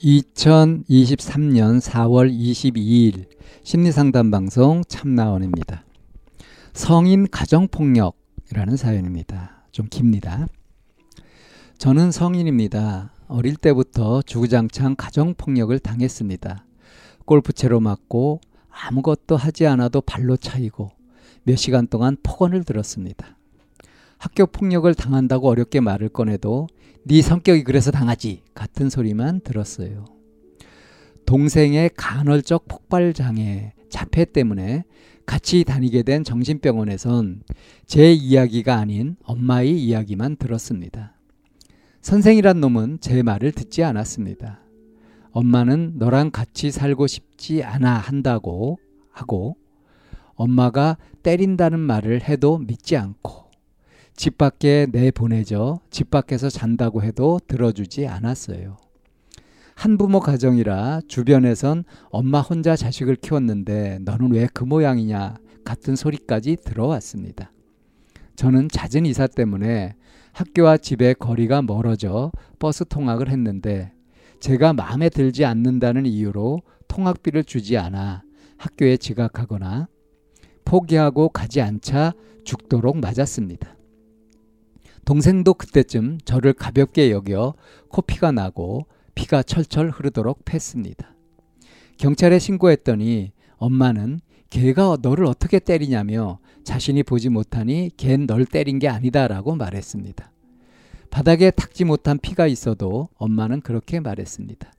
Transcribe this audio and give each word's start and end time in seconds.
2023년 0.00 1.80
4월 1.80 2.32
22일 2.32 3.26
심리상담 3.64 4.30
방송 4.30 4.82
참나원입니다. 4.86 5.84
성인 6.72 7.28
가정폭력이라는 7.28 8.76
사연입니다. 8.76 9.64
좀 9.72 9.86
깁니다. 9.90 10.46
저는 11.78 12.12
성인입니다. 12.12 13.12
어릴 13.26 13.56
때부터 13.56 14.22
주구장창 14.22 14.94
가정폭력을 14.96 15.76
당했습니다. 15.80 16.64
골프채로 17.24 17.80
맞고 17.80 18.40
아무것도 18.70 19.36
하지 19.36 19.66
않아도 19.66 20.00
발로 20.00 20.36
차이고 20.36 20.90
몇 21.42 21.56
시간 21.56 21.88
동안 21.88 22.16
폭언을 22.22 22.62
들었습니다. 22.62 23.37
학교 24.18 24.46
폭력을 24.46 24.92
당한다고 24.94 25.48
어렵게 25.48 25.80
말을 25.80 26.08
꺼내도 26.08 26.66
네 27.04 27.22
성격이 27.22 27.64
그래서 27.64 27.90
당하지 27.90 28.42
같은 28.54 28.90
소리만 28.90 29.40
들었어요. 29.40 30.04
동생의 31.24 31.90
간헐적 31.96 32.66
폭발 32.68 33.12
장애 33.12 33.72
자폐 33.90 34.24
때문에 34.24 34.84
같이 35.24 35.62
다니게 35.64 36.02
된 36.02 36.24
정신병원에선 36.24 37.42
제 37.86 38.12
이야기가 38.12 38.76
아닌 38.76 39.16
엄마의 39.24 39.78
이야기만 39.78 40.36
들었습니다. 40.36 41.14
선생이란 42.00 42.60
놈은 42.60 42.98
제 43.00 43.22
말을 43.22 43.52
듣지 43.52 43.84
않았습니다. 43.84 44.60
엄마는 45.30 45.94
너랑 45.96 46.30
같이 46.30 46.70
살고 46.70 47.06
싶지 47.06 47.62
않아 47.62 47.98
한다고 47.98 48.78
하고 49.10 49.56
엄마가 50.34 50.96
때린다는 51.22 51.78
말을 51.78 52.22
해도 52.22 52.58
믿지 52.58 52.96
않고 52.96 53.47
집 54.18 54.36
밖에 54.36 54.88
내보내져 54.90 55.78
집 55.90 56.10
밖에서 56.10 56.50
잔다고 56.50 57.04
해도 57.04 57.38
들어주지 57.46 58.08
않았어요. 58.08 58.76
한부모 59.76 60.18
가정이라 60.18 61.02
주변에선 61.06 61.84
엄마 62.10 62.40
혼자 62.40 62.74
자식을 62.74 63.14
키웠는데 63.14 64.00
너는 64.00 64.32
왜 64.32 64.48
그 64.52 64.64
모양이냐 64.64 65.36
같은 65.64 65.94
소리까지 65.94 66.56
들어왔습니다. 66.64 67.52
저는 68.34 68.68
잦은 68.68 69.06
이사 69.06 69.28
때문에 69.28 69.94
학교와 70.32 70.78
집의 70.78 71.14
거리가 71.14 71.62
멀어져 71.62 72.32
버스 72.58 72.84
통학을 72.84 73.28
했는데 73.28 73.92
제가 74.40 74.72
마음에 74.72 75.10
들지 75.10 75.44
않는다는 75.44 76.06
이유로 76.06 76.62
통학비를 76.88 77.44
주지 77.44 77.78
않아 77.78 78.24
학교에 78.56 78.96
지각하거나 78.96 79.86
포기하고 80.64 81.28
가지 81.28 81.60
않자 81.60 82.14
죽도록 82.42 82.98
맞았습니다. 82.98 83.77
동생도 85.08 85.54
그때쯤 85.54 86.18
저를 86.26 86.52
가볍게 86.52 87.10
여겨 87.10 87.54
코피가 87.88 88.30
나고 88.30 88.84
피가 89.14 89.42
철철 89.42 89.88
흐르도록 89.88 90.44
팼습니다. 90.44 91.14
경찰에 91.96 92.38
신고했더니 92.38 93.32
엄마는 93.56 94.20
걔가 94.50 94.98
너를 95.00 95.24
어떻게 95.24 95.60
때리냐며 95.60 96.40
자신이 96.62 97.04
보지 97.04 97.30
못하니 97.30 97.90
걘 97.96 98.26
널 98.26 98.44
때린 98.44 98.78
게 98.78 98.86
아니다라고 98.88 99.56
말했습니다. 99.56 100.30
바닥에 101.08 101.52
닦지 101.52 101.86
못한 101.86 102.18
피가 102.18 102.46
있어도 102.46 103.08
엄마는 103.16 103.62
그렇게 103.62 104.00
말했습니다. 104.00 104.70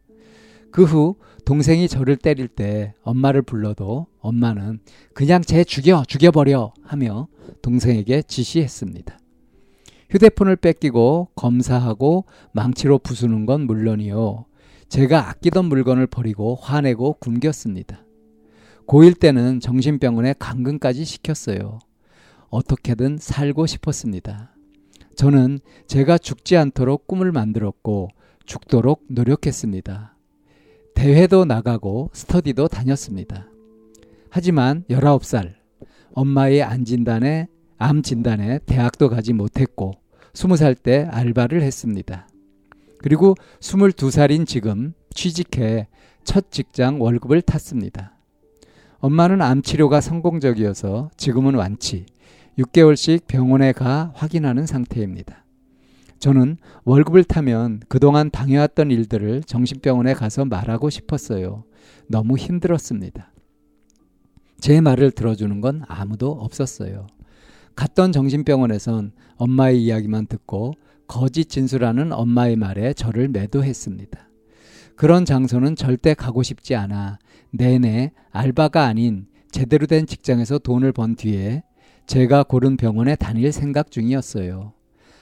그 0.70 0.84
후 0.84 1.16
동생이 1.44 1.88
저를 1.88 2.18
때릴 2.18 2.50
때 2.50 2.94
엄마를 3.02 3.42
불러도 3.42 4.06
엄마는 4.20 4.78
그냥 5.16 5.42
쟤 5.42 5.64
죽여, 5.64 6.04
죽여버려 6.08 6.72
하며 6.84 7.28
동생에게 7.64 8.22
지시했습니다. 8.22 9.19
휴대폰을 10.10 10.56
뺏기고 10.56 11.30
검사하고 11.36 12.26
망치로 12.52 13.00
부수는 13.00 13.46
건 13.46 13.62
물론이요. 13.62 14.46
제가 14.90 15.30
아끼던 15.30 15.66
물건을 15.66 16.08
버리고 16.08 16.56
화내고 16.56 17.14
굶겼습니다. 17.20 18.04
고1 18.88 19.20
때는 19.20 19.60
정신병원에 19.60 20.34
감금까지 20.40 21.06
시켰어요. 21.06 21.80
어떻게든 22.50 23.18
살고 23.20 23.68
싶었습니다. 23.68 24.56
저는 25.16 25.60
제가 25.86 26.18
죽지 26.18 26.58
않도록 26.58 27.06
꿈을 27.06 27.32
만들었고 27.32 28.10
죽도록 28.46 29.04
노력했습니다. 29.10 30.16
대회도 30.96 31.46
나가고 31.46 32.10
스터디도 32.14 32.68
다녔습니다. 32.68 33.48
하지만 34.32 34.84
19살 34.90 35.54
엄마의 36.14 36.64
안 36.64 36.84
진단에 36.84 37.48
암 37.80 38.02
진단에 38.04 38.60
대학도 38.66 39.10
가지 39.10 39.32
못했고 39.32 39.94
20살 40.34 40.84
때 40.84 41.08
알바를 41.10 41.62
했습니다. 41.62 42.28
그리고 42.98 43.36
22살인 43.62 44.46
지금 44.46 44.94
취직해 45.16 45.88
첫 46.26 46.52
직장 46.52 47.02
월급을 47.02 47.42
탔습니다. 47.42 48.18
엄마는 49.00 49.42
암 49.42 49.62
치료가 49.62 50.02
성공적이어서 50.02 51.10
지금은 51.16 51.56
완치, 51.56 52.06
6개월씩 52.58 53.28
병원에 53.28 53.72
가 53.72 54.12
확인하는 54.14 54.66
상태입니다. 54.66 55.46
저는 56.20 56.58
월급을 56.84 57.24
타면 57.24 57.84
그동안 57.88 58.30
당해왔던 58.30 58.92
일들을 58.92 59.44
정신병원에 59.44 60.16
가서 60.16 60.44
말하고 60.44 60.90
싶었어요. 60.90 61.64
너무 62.08 62.38
힘들었습니다. 62.38 63.32
제 64.60 64.82
말을 64.82 65.12
들어주는 65.12 65.62
건 65.62 65.84
아무도 65.88 66.32
없었어요. 66.32 67.08
갔던 67.80 68.12
정신병원에선 68.12 69.14
엄마의 69.38 69.82
이야기만 69.82 70.28
듣고 70.28 70.74
거짓 71.08 71.46
진술하는 71.48 72.12
엄마의 72.12 72.58
말에 72.58 72.92
저를 72.92 73.30
매도했습니다. 73.30 74.20
그런 74.98 75.24
장소는 75.24 75.78
절대 75.78 76.14
가고 76.14 76.44
싶지 76.44 76.76
않아 76.76 77.20
내내 77.52 78.12
알바가 78.32 78.84
아닌 78.84 79.28
제대로 79.50 79.86
된 79.86 80.06
직장에서 80.08 80.60
돈을 80.60 80.92
번 80.92 81.16
뒤에 81.16 81.64
제가 82.06 82.44
고른 82.44 82.76
병원에 82.76 83.16
다닐 83.16 83.50
생각 83.54 83.92
중이었어요. 83.92 84.74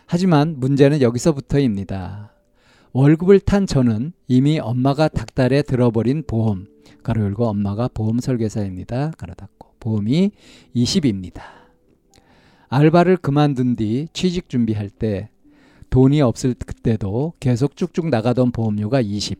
하지만 0.07 0.55
문제는 0.59 1.01
여기서부터입니다. 1.01 2.33
월급을 2.91 3.39
탄 3.39 3.67
저는 3.67 4.13
이미 4.27 4.57
엄마가 4.57 5.09
닥달에 5.09 5.61
들어버린 5.61 6.23
보험, 6.25 6.65
가로 7.03 7.21
열고 7.21 7.45
엄마가 7.45 7.87
보험 7.87 8.17
설계사입니다. 8.17 9.11
가로 9.15 9.35
닫고 9.35 9.75
보험이 9.79 10.31
20입니다. 10.75 11.66
알바를 12.69 13.17
그만둔 13.17 13.75
뒤 13.75 14.07
취직 14.13 14.49
준비할 14.49 14.89
때 14.89 15.29
돈이 15.89 16.21
없을 16.21 16.53
그때도 16.53 17.33
계속 17.39 17.75
쭉쭉 17.77 18.09
나가던 18.09 18.51
보험료가 18.51 19.01
20. 19.01 19.39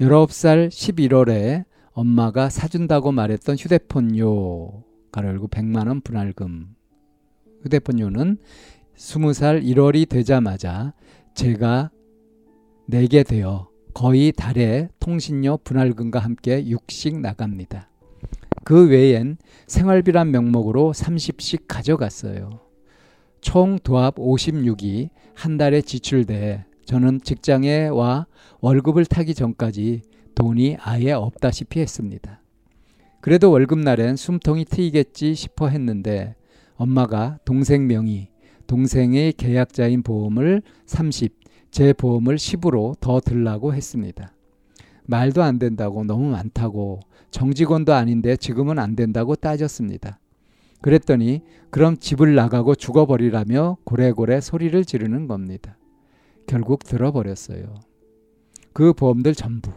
19살 0.00 0.68
11월에 0.68 1.64
엄마가 1.92 2.48
사준다고 2.50 3.12
말했던 3.12 3.56
휴대폰료 3.56 4.82
가열고 5.12 5.48
100만 5.48 5.86
원 5.86 6.00
분할금. 6.00 6.74
휴대폰료는 7.62 8.38
20살 8.96 9.64
1월이 9.64 10.08
되자마자 10.08 10.92
제가 11.34 11.90
내게 12.86 13.22
되어 13.22 13.68
거의 13.94 14.32
달에 14.32 14.88
통신료 14.98 15.58
분할금과 15.58 16.18
함께 16.18 16.64
6씩 16.64 17.20
나갑니다. 17.20 17.88
그 18.64 18.88
외엔 18.88 19.36
생활비란 19.66 20.30
명목으로 20.30 20.92
30씩 20.92 21.64
가져갔어요. 21.68 22.60
총 23.40 23.78
도합 23.78 24.16
56이 24.16 25.10
한 25.34 25.58
달에 25.58 25.82
지출돼 25.82 26.64
저는 26.86 27.20
직장에 27.22 27.88
와 27.88 28.26
월급을 28.60 29.04
타기 29.04 29.34
전까지 29.34 30.02
돈이 30.34 30.78
아예 30.80 31.12
없다시피 31.12 31.80
했습니다. 31.80 32.40
그래도 33.20 33.50
월급날엔 33.50 34.16
숨통이 34.16 34.64
트이겠지 34.66 35.34
싶어 35.34 35.68
했는데 35.68 36.34
엄마가 36.76 37.38
동생 37.44 37.86
명의, 37.86 38.28
동생의 38.66 39.34
계약자인 39.34 40.02
보험을 40.02 40.62
30, 40.86 41.32
제 41.70 41.92
보험을 41.92 42.36
10으로 42.36 42.98
더 43.00 43.20
들라고 43.20 43.74
했습니다. 43.74 44.33
말도 45.06 45.42
안 45.42 45.58
된다고 45.58 46.04
너무 46.04 46.30
많다고 46.30 47.00
정직원도 47.30 47.92
아닌데 47.92 48.36
지금은 48.36 48.78
안 48.78 48.96
된다고 48.96 49.36
따졌습니다. 49.36 50.18
그랬더니 50.80 51.42
그럼 51.70 51.96
집을 51.96 52.34
나가고 52.34 52.74
죽어버리라며 52.74 53.78
고래고래 53.84 54.40
소리를 54.40 54.84
지르는 54.84 55.26
겁니다. 55.26 55.76
결국 56.46 56.84
들어버렸어요. 56.84 57.74
그 58.72 58.92
보험들 58.92 59.34
전부 59.34 59.72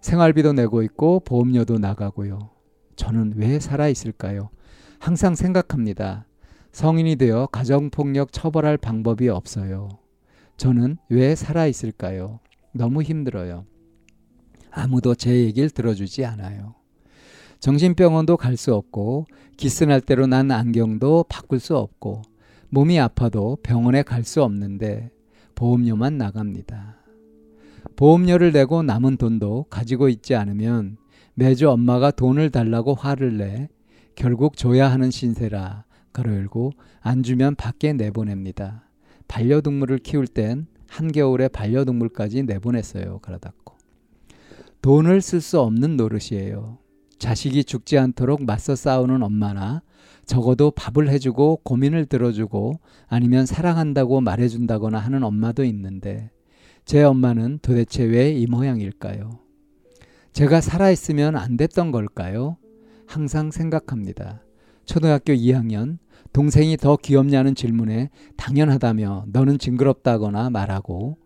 생활비도 0.00 0.52
내고 0.52 0.82
있고 0.82 1.20
보험료도 1.20 1.78
나가고요. 1.78 2.50
저는 2.96 3.34
왜 3.36 3.58
살아 3.58 3.88
있을까요? 3.88 4.50
항상 4.98 5.34
생각합니다. 5.34 6.26
성인이 6.72 7.16
되어 7.16 7.46
가정폭력 7.46 8.32
처벌할 8.32 8.76
방법이 8.76 9.28
없어요. 9.28 9.88
저는 10.56 10.98
왜 11.08 11.34
살아 11.34 11.66
있을까요? 11.66 12.40
너무 12.72 13.02
힘들어요. 13.02 13.64
아무도 14.74 15.14
제 15.14 15.34
얘기를 15.36 15.70
들어주지 15.70 16.24
않아요. 16.24 16.74
정신병원도 17.60 18.36
갈 18.36 18.56
수 18.56 18.74
없고 18.74 19.26
기스날 19.56 20.00
대로 20.00 20.26
난 20.26 20.50
안경도 20.50 21.26
바꿀 21.28 21.60
수 21.60 21.76
없고 21.76 22.22
몸이 22.70 22.98
아파도 22.98 23.56
병원에 23.62 24.02
갈 24.02 24.24
수 24.24 24.42
없는데 24.42 25.10
보험료만 25.54 26.18
나갑니다. 26.18 26.96
보험료를 27.96 28.52
내고 28.52 28.82
남은 28.82 29.16
돈도 29.16 29.66
가지고 29.70 30.08
있지 30.08 30.34
않으면 30.34 30.96
매주 31.34 31.70
엄마가 31.70 32.10
돈을 32.10 32.50
달라고 32.50 32.94
화를 32.94 33.38
내 33.38 33.68
결국 34.16 34.56
줘야 34.56 34.90
하는 34.90 35.10
신세라 35.10 35.84
가로 36.12 36.34
열고 36.34 36.72
안 37.00 37.22
주면 37.22 37.54
밖에 37.54 37.92
내보냅니다. 37.92 38.88
반려동물을 39.28 39.98
키울 39.98 40.26
땐 40.26 40.66
한겨울에 40.88 41.48
반려동물까지 41.48 42.42
내보냈어요. 42.44 43.20
닫고. 43.20 43.73
돈을 44.84 45.22
쓸 45.22 45.40
수 45.40 45.60
없는 45.60 45.96
노릇이에요. 45.96 46.76
자식이 47.18 47.64
죽지 47.64 47.96
않도록 47.96 48.44
맞서 48.44 48.76
싸우는 48.76 49.22
엄마나 49.22 49.80
적어도 50.26 50.70
밥을 50.72 51.08
해주고 51.08 51.60
고민을 51.64 52.04
들어주고 52.04 52.80
아니면 53.06 53.46
사랑한다고 53.46 54.20
말해준다거나 54.20 54.98
하는 54.98 55.22
엄마도 55.22 55.64
있는데 55.64 56.30
제 56.84 57.02
엄마는 57.02 57.60
도대체 57.62 58.04
왜 58.04 58.36
이 58.36 58.46
모양일까요? 58.46 59.38
제가 60.34 60.60
살아있으면 60.60 61.34
안 61.36 61.56
됐던 61.56 61.90
걸까요? 61.90 62.58
항상 63.06 63.50
생각합니다. 63.50 64.42
초등학교 64.84 65.32
2학년 65.32 65.96
동생이 66.34 66.76
더 66.76 66.98
귀엽냐는 66.98 67.54
질문에 67.54 68.10
당연하다며 68.36 69.28
너는 69.28 69.58
징그럽다거나 69.58 70.50
말하고 70.50 71.16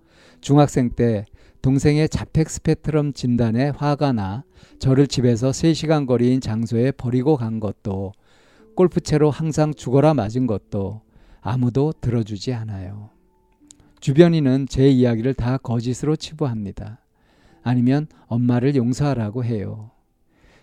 중학생 0.41 0.91
때 0.91 1.27
동생의 1.63 2.09
자택 2.09 2.49
스펙트럼 2.49 3.13
진단에 3.13 3.71
화가 3.71 4.13
나 4.13 4.45
저를 4.79 5.07
집에서 5.07 5.51
3시간 5.51 6.07
거리인 6.07 6.41
장소에 6.41 6.93
버리고 6.93 7.37
간 7.37 7.61
것도 7.61 8.13
골프채로 8.77 9.31
항상 9.31 9.75
죽어라 9.75 10.15
맞은 10.15 10.47
것도 10.47 11.03
아무도 11.41 11.93
들어주지 12.01 12.55
않아요. 12.55 13.11
주변인은 14.01 14.67
제 14.69 14.89
이야기를 14.89 15.35
다 15.35 15.59
거짓으로 15.59 16.15
치부합니다. 16.15 17.01
아니면 17.63 18.07
엄마를 18.27 18.77
용서하라고 18.77 19.45
해요. 19.45 19.91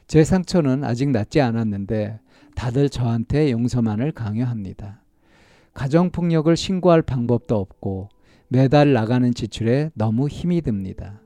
제 0.08 0.24
상처는 0.24 0.84
아직 0.84 1.10
낫지 1.10 1.42
않았는데 1.42 2.20
다들 2.56 2.90
저한테 2.90 3.52
용서만을 3.52 4.14
강요합니다. 4.14 5.02
가정폭력을 5.74 6.56
신고할 6.56 7.02
방법도 7.02 7.58
없고 7.58 8.10
매달 8.48 8.94
나가는 8.94 9.34
지출에 9.34 9.92
너무 9.96 10.28
힘이 10.28 10.62
듭니다. 10.62 11.22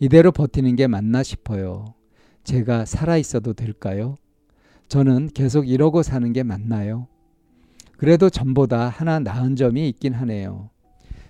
이대로 0.00 0.32
버티는 0.32 0.76
게 0.76 0.86
맞나 0.86 1.22
싶어요. 1.22 1.94
제가 2.44 2.84
살아 2.86 3.16
있어도 3.18 3.52
될까요? 3.52 4.16
저는 4.88 5.28
계속 5.28 5.68
이러고 5.68 6.02
사는 6.02 6.32
게 6.32 6.42
맞나요? 6.42 7.06
그래도 7.96 8.30
전보다 8.30 8.88
하나 8.88 9.20
나은 9.20 9.56
점이 9.56 9.88
있긴 9.90 10.12
하네요. 10.14 10.70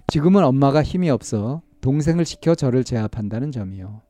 지금은 0.07 0.43
엄마가 0.45 0.83
힘이 0.83 1.11
없어 1.11 1.63
동생을 1.81 2.25
시켜 2.25 2.55
저를 2.55 2.85
제압한다는 2.85 3.53
점이요. 3.53 4.01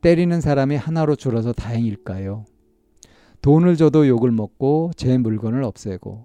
때리는 0.00 0.40
사람이 0.40 0.76
하나로 0.76 1.14
줄어서 1.14 1.52
다행일까요? 1.52 2.44
돈을 3.42 3.76
줘도 3.76 4.08
욕을 4.08 4.30
먹고 4.32 4.90
제 4.96 5.16
물건을 5.18 5.62
없애고 5.62 6.24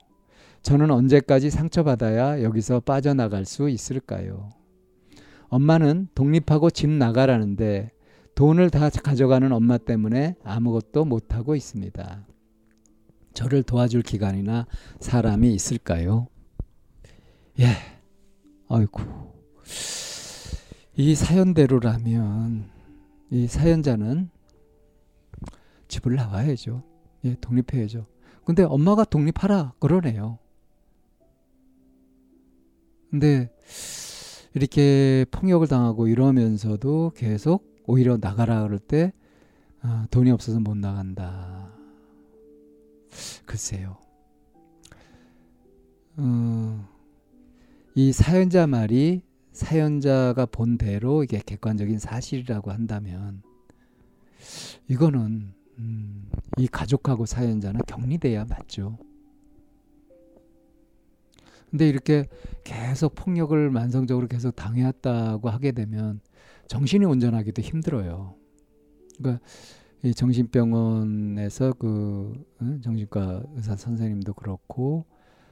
저는 0.62 0.92
언제까지 0.92 1.50
상처받아야 1.50 2.44
여기서 2.44 2.82
빠져나갈 2.82 3.46
수 3.46 3.70
있을까요? 3.70 4.50
엄마는 5.50 6.08
독립하고 6.16 6.70
집 6.70 6.90
나가라는데 6.90 7.92
돈을 8.36 8.70
다 8.70 8.90
가져가는 8.90 9.52
엄마 9.52 9.78
때문에 9.78 10.36
아무것도 10.44 11.06
못하고 11.06 11.56
있습니다. 11.56 12.26
저를 13.34 13.64
도와줄 13.64 14.04
기관이나 14.04 14.68
사람이 15.00 15.54
있을까요? 15.54 16.28
예. 17.60 17.68
아이고. 18.70 19.02
이 20.96 21.16
사연대로라면 21.16 22.70
이 23.32 23.48
사연자는 23.48 24.30
집을 25.88 26.16
나와야죠. 26.16 26.84
예, 27.26 27.36
독립해야죠. 27.42 28.06
근데 28.46 28.64
엄마가 28.64 29.04
독립하라 29.06 29.74
그러네요. 29.80 30.40
근데 33.12 33.52
이렇게 34.54 35.26
폭력을 35.32 35.68
당하고 35.68 36.08
이러면서도 36.08 37.12
계속 37.16 37.70
오히려 37.86 38.18
나가라 38.18 38.64
그럴 38.64 38.80
때 38.80 39.12
아, 39.82 40.08
돈이 40.12 40.32
없어서 40.32 40.60
못 40.60 40.78
나간다. 40.78 41.70
글쎄요. 43.46 43.98
어, 46.16 46.88
이 47.96 48.14
사연자 48.14 48.66
말이 48.68 49.24
사연자가 49.52 50.46
본 50.46 50.78
대로 50.78 51.24
이게 51.24 51.42
객관적인 51.46 52.00
사실이라고 52.00 52.72
한다면 52.72 53.42
이거는 54.88 55.54
음, 55.80 56.30
이 56.58 56.68
가족하고 56.68 57.26
사연자는 57.26 57.82
격리돼야 57.88 58.46
맞죠. 58.46 58.98
근데 61.70 61.88
이렇게 61.88 62.28
계속 62.64 63.16
폭력을 63.16 63.70
만성적으로 63.70 64.28
계속 64.28 64.56
당해왔다고 64.56 65.50
하게 65.50 65.72
되면 65.72 66.20
정신이 66.68 67.06
온전하기도 67.06 67.62
힘들어요. 67.62 68.36
그러니까 69.18 69.44
이 70.04 70.14
정신병원에서 70.14 71.74
그 71.74 72.44
정신과 72.82 73.44
의사 73.56 73.76
선생님도 73.76 74.34
그렇고 74.34 75.06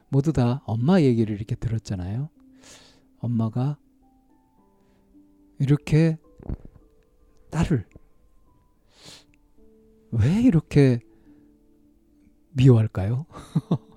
모두 0.10 0.34
다 0.34 0.62
엄마 0.66 1.02
얘기를 1.02 1.36
이렇게 1.36 1.56
들었잖아요. 1.56 2.30
엄마가 3.20 3.78
이렇게 5.60 6.18
딸을 7.52 7.86
왜 10.12 10.42
이렇게 10.42 11.00
미워할까요? 12.54 13.26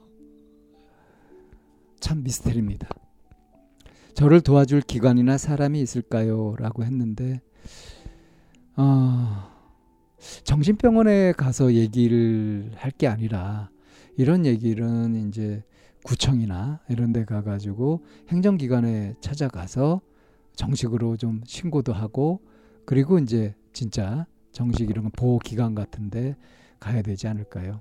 참 2.02 2.24
미스테리입니다. 2.24 2.88
저를 4.14 4.40
도와줄 4.40 4.82
기관이나 4.82 5.38
사람이 5.38 5.80
있을까요? 5.80 6.54
라고 6.58 6.84
했는데, 6.84 7.40
어, 8.76 9.48
정신병원에 10.44 11.32
가서 11.32 11.72
얘기를 11.74 12.72
할 12.74 12.90
게 12.90 13.06
아니라, 13.06 13.70
이런 14.16 14.44
얘기는 14.44 15.28
이제 15.28 15.62
구청이나 16.04 16.80
이런 16.88 17.12
데 17.12 17.24
가가지고 17.24 18.04
행정기관에 18.28 19.14
찾아가서 19.20 20.00
정식으로 20.56 21.16
좀 21.16 21.40
신고도 21.46 21.92
하고, 21.92 22.40
그리고 22.84 23.18
이제 23.20 23.54
진짜 23.72 24.26
정식 24.50 24.90
이런 24.90 25.08
보호기관 25.12 25.74
같은데 25.76 26.36
가야 26.80 27.00
되지 27.00 27.28
않을까요? 27.28 27.78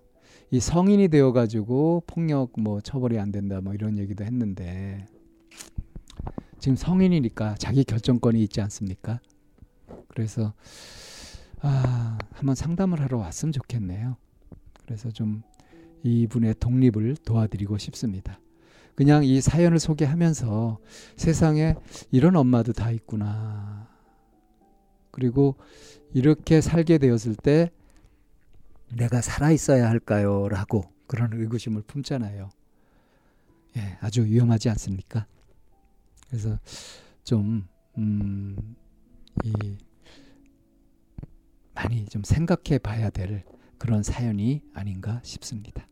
이 0.53 0.59
성인이 0.59 1.07
되어 1.07 1.31
가지고 1.31 2.03
폭력 2.05 2.51
뭐 2.59 2.81
처벌이 2.81 3.17
안 3.17 3.31
된다 3.31 3.61
뭐 3.61 3.73
이런 3.73 3.97
얘기도 3.97 4.25
했는데 4.25 5.05
지금 6.59 6.75
성인이니까 6.75 7.55
자기 7.55 7.85
결정권이 7.85 8.43
있지 8.43 8.59
않습니까? 8.59 9.21
그래서 10.09 10.53
아, 11.61 12.17
한번 12.33 12.55
상담을 12.55 12.99
하러 12.99 13.17
왔으면 13.17 13.53
좋겠네요. 13.53 14.17
그래서 14.83 15.09
좀 15.09 15.41
이분의 16.03 16.55
독립을 16.59 17.15
도와드리고 17.23 17.77
싶습니다. 17.77 18.37
그냥 18.95 19.23
이 19.23 19.39
사연을 19.39 19.79
소개하면서 19.79 20.79
세상에 21.15 21.75
이런 22.11 22.35
엄마도 22.35 22.73
다 22.73 22.91
있구나. 22.91 23.87
그리고 25.11 25.55
이렇게 26.13 26.59
살게 26.59 26.97
되었을 26.97 27.35
때 27.35 27.71
내가 28.95 29.21
살아 29.21 29.51
있어야 29.51 29.89
할까요? 29.89 30.47
라고 30.49 30.91
그런 31.07 31.33
의구심을 31.33 31.83
품잖아요. 31.83 32.49
예, 33.77 33.97
아주 34.01 34.25
위험하지 34.25 34.69
않습니까? 34.69 35.25
그래서 36.27 36.57
좀, 37.23 37.67
음, 37.97 38.75
이, 39.43 39.53
많이 41.73 42.05
좀 42.05 42.23
생각해 42.23 42.79
봐야 42.79 43.09
될 43.09 43.43
그런 43.77 44.03
사연이 44.03 44.61
아닌가 44.73 45.19
싶습니다. 45.23 45.87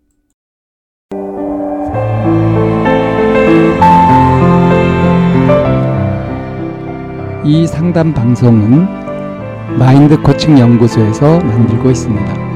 이 7.46 7.66
상담 7.66 8.14
방송은 8.14 9.78
마인드 9.78 10.22
코칭 10.22 10.60
연구소에서 10.60 11.40
만들고 11.40 11.90
있습니다. 11.90 12.49